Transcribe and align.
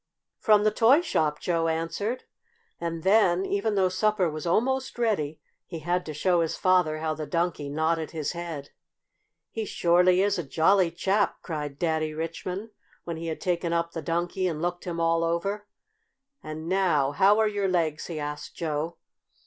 "From 0.39 0.63
the 0.63 0.71
toy 0.71 1.01
shop," 1.01 1.39
Joe 1.39 1.67
answered, 1.67 2.23
and 2.79 3.03
then, 3.03 3.45
even 3.45 3.75
though 3.75 3.87
supper 3.89 4.31
was 4.31 4.47
almost 4.47 4.97
ready, 4.97 5.39
he 5.67 5.77
had 5.77 6.07
to 6.07 6.13
show 6.15 6.41
his 6.41 6.57
father 6.57 6.97
how 6.97 7.13
the 7.13 7.27
Donkey 7.27 7.69
nodded 7.69 8.09
his 8.09 8.31
head. 8.31 8.71
"He 9.51 9.63
surely 9.63 10.23
is 10.23 10.39
a 10.39 10.43
jolly 10.43 10.89
chap!" 10.89 11.43
cried 11.43 11.77
Daddy 11.77 12.15
Richmond, 12.15 12.71
when 13.03 13.17
he 13.17 13.27
had 13.27 13.39
taken 13.39 13.73
up 13.73 13.91
the 13.91 14.01
Donkey 14.01 14.47
and 14.47 14.59
looked 14.59 14.85
him 14.85 14.99
all 14.99 15.23
over. 15.23 15.67
"And 16.41 16.67
now 16.67 17.11
how 17.11 17.37
are 17.37 17.47
your 17.47 17.67
legs?" 17.67 18.07
he 18.07 18.19
asked 18.19 18.55
Joe. 18.55 18.97